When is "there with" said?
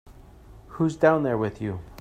1.21-1.61